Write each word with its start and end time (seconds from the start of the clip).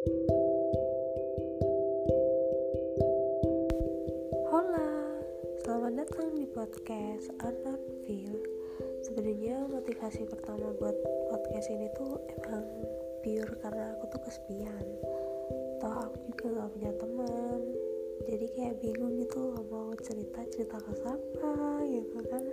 Hola, 0.00 0.16
selamat 5.60 5.92
datang 5.92 6.32
di 6.40 6.48
podcast 6.48 7.28
Unknown 7.44 7.76
Feel. 8.08 8.40
Sebenarnya 9.04 9.60
motivasi 9.68 10.24
pertama 10.24 10.72
buat 10.80 10.96
podcast 11.28 11.68
ini 11.68 11.92
tuh 11.92 12.16
emang 12.32 12.64
pure 13.20 13.52
karena 13.60 13.92
aku 13.92 14.16
tuh 14.16 14.24
kesepian. 14.24 14.88
Toh 15.84 15.92
aku 15.92 16.16
juga 16.32 16.48
gak 16.48 16.72
punya 16.80 16.92
teman, 16.96 17.60
jadi 18.24 18.46
kayak 18.56 18.80
bingung 18.80 19.20
gitu 19.20 19.52
loh 19.52 19.68
mau 19.68 19.92
cerita 20.00 20.48
cerita 20.48 20.80
ke 20.80 20.96
siapa 20.96 21.84
gitu 21.92 22.24
kan. 22.24 22.44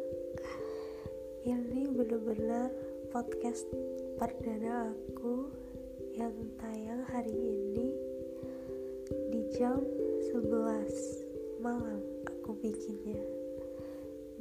Ini 1.47 1.95
bener-bener 1.95 2.75
podcast 3.15 3.71
perdana 4.19 4.91
aku 4.91 5.47
yang 6.17 6.33
tayang 6.57 7.05
hari 7.13 7.29
ini 7.29 7.93
di 9.29 9.41
jam 9.53 9.77
11 10.33 11.61
malam 11.61 12.01
aku 12.25 12.57
bikinnya. 12.57 13.21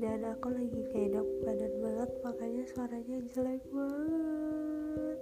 Dan 0.01 0.25
aku 0.25 0.57
lagi 0.57 0.73
gak 0.73 0.97
enak 0.97 1.29
badan 1.45 1.75
banget 1.85 2.11
makanya 2.25 2.65
suaranya 2.73 3.17
jelek 3.29 3.61
banget. 3.69 5.19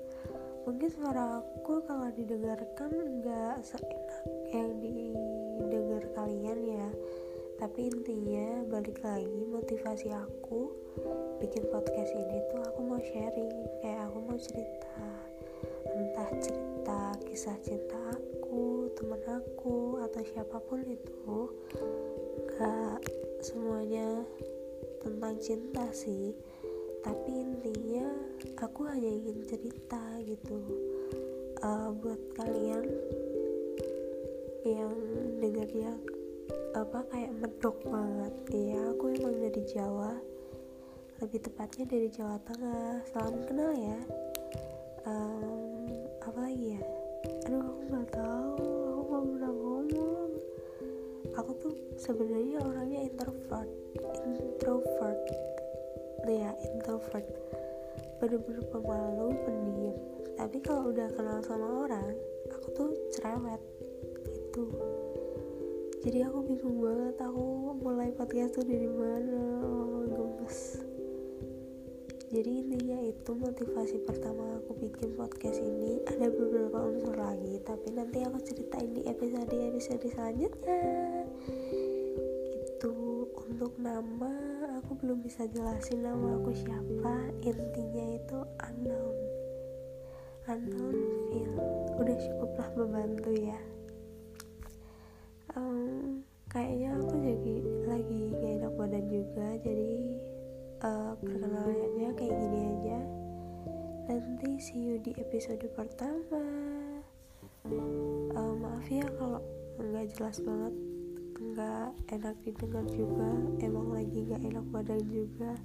Mungkin 0.63 0.91
suara 0.95 1.43
aku 1.43 1.83
kalau 1.91 2.07
didengarkan 2.15 2.91
nggak 3.03 3.59
seenak 3.67 4.07
yang 4.55 4.79
didengar 4.79 6.07
kalian 6.15 6.59
ya. 6.71 6.89
Tapi 7.59 7.91
intinya 7.91 8.63
balik 8.71 9.03
lagi 9.03 9.43
motivasi 9.51 10.15
aku 10.15 10.71
bikin 11.43 11.67
podcast 11.67 12.15
ini 12.15 12.39
tuh 12.55 12.63
aku 12.63 12.79
mau 12.87 13.03
sharing 13.03 13.51
kayak 13.83 14.07
aku 14.07 14.19
mau 14.23 14.39
cerita 14.39 15.24
entah 15.95 16.31
cerita 16.43 17.01
kisah 17.23 17.59
cinta 17.63 17.99
aku 18.11 18.91
teman 18.99 19.23
aku 19.31 20.03
atau 20.03 20.23
siapa 20.27 20.59
pun 20.67 20.83
itu 20.87 21.51
gak 22.55 23.03
semuanya 23.43 24.23
tentang 25.03 25.35
cinta 25.39 25.85
sih. 25.91 26.35
Tapi 27.05 27.31
intinya 27.31 28.09
aku 28.63 28.89
hanya 28.89 29.11
ingin 29.11 29.43
cerita 29.45 30.01
gitu. 30.23 30.59
Uh, 31.65 31.91
buat 31.97 32.21
kalian 32.37 32.85
yang 34.65 34.93
dengarnya 35.41 35.93
apa 36.75 37.05
kayak 37.11 37.33
medok 37.39 37.77
banget. 37.87 38.35
Ya 38.53 38.81
aku 38.95 39.15
emang 39.15 39.37
dari 39.43 39.63
Jawa. 39.67 40.15
Lebih 41.23 41.41
tepatnya 41.47 41.85
dari 41.89 42.09
Jawa 42.11 42.37
Tengah. 42.47 43.03
Salam 43.11 43.43
kenal 43.47 43.73
ya. 43.75 43.99
Um, 45.05 45.34
aku 51.35 51.51
tuh 51.59 51.75
sebenarnya 51.99 52.63
orangnya 52.63 53.01
introvert 53.07 53.71
introvert. 54.25 55.21
Ya 56.25 56.57
introvert. 56.73 57.27
Bener-bener 58.19 58.65
pemalu 58.73 59.29
pendiam. 59.45 59.97
Tapi 60.35 60.59
kalau 60.65 60.91
udah 60.91 61.09
kenal 61.15 61.39
sama 61.45 61.69
orang 61.87 62.17
aku 62.51 62.69
tuh 62.73 62.91
cerewet 63.13 63.61
gitu. 64.25 64.65
Jadi 66.05 66.19
aku 66.25 66.39
bingung 66.45 66.79
banget 66.85 67.17
aku 67.21 67.45
mulai 67.81 68.13
podcast 68.13 68.61
tuh 68.61 68.65
dari 68.65 68.89
mana 68.89 69.41
oh, 69.65 70.05
gemes 70.05 70.85
jadi 72.35 72.67
intinya 72.67 72.99
itu 72.99 73.31
motivasi 73.31 74.03
pertama 74.03 74.59
aku 74.59 74.75
bikin 74.83 75.15
podcast 75.15 75.63
ini. 75.63 76.03
Ada 76.03 76.35
beberapa 76.35 76.83
unsur 76.83 77.15
lagi 77.15 77.63
tapi 77.63 77.95
nanti 77.95 78.27
aku 78.27 78.43
ceritain 78.43 78.91
di 78.91 79.07
episode 79.07 79.55
episode 79.55 80.03
selanjutnya. 80.03 80.83
Itu 82.59 83.31
untuk 83.39 83.79
nama 83.79 84.35
aku 84.83 84.99
belum 84.99 85.23
bisa 85.23 85.47
jelasin 85.47 86.03
nama 86.03 86.35
aku 86.35 86.51
siapa. 86.59 87.15
Intinya 87.47 88.07
itu 88.19 88.39
unknown 88.67 89.17
unknown 90.51 90.99
feel 91.31 91.55
udah 92.03 92.17
cukuplah 92.19 92.71
membantu 92.75 93.31
ya. 93.31 93.61
Um, 95.55 96.27
kayaknya 96.51 96.99
aku 96.99 97.15
jadi 97.15 97.57
lagi 97.87 98.21
gak 98.43 98.53
enak 98.59 98.73
badan 98.75 99.07
juga 99.07 99.49
jadi 99.63 99.94
uh, 100.85 101.13
perkenalannya 101.19 102.11
kayak 102.13 102.35
gini 102.37 102.61
aja. 102.77 103.01
Nanti 104.05 104.61
see 104.61 104.85
you 104.85 104.97
di 105.01 105.17
episode 105.17 105.65
pertama. 105.73 106.45
Uh, 107.65 108.55
maaf 108.61 108.85
ya 108.93 109.09
kalau 109.17 109.41
nggak 109.81 110.13
jelas 110.15 110.37
banget 110.45 110.75
nggak 111.35 111.91
enak 112.13 112.37
didengar 112.45 112.85
juga 112.93 113.31
emang 113.65 113.97
lagi 113.97 114.29
nggak 114.29 114.43
enak 114.45 114.67
badan 114.69 115.03
juga. 115.09 115.57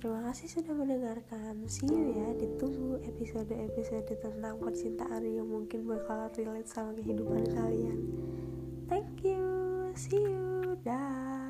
Terima 0.00 0.18
kasih 0.26 0.48
sudah 0.50 0.74
mendengarkan. 0.74 1.62
See 1.70 1.86
you 1.86 2.10
ya 2.10 2.34
ditunggu 2.34 2.98
episode-episode 3.06 4.10
tentang 4.18 4.58
percintaan 4.58 5.22
yang 5.22 5.46
mungkin 5.46 5.86
bakal 5.86 6.26
relate 6.34 6.66
sama 6.66 6.96
kehidupan 6.98 7.46
kalian. 7.54 8.00
Thank 8.90 9.22
you 9.22 9.46
see 9.94 10.26
you 10.26 10.74
dah 10.82 11.41